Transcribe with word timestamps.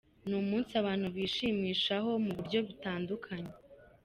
Ni 0.27 0.35
umunsi 0.43 0.71
abantu 0.81 1.07
bishimishamo 1.15 2.11
mu 2.23 2.31
buryo 2.37 2.59
butandukanye. 2.67 3.51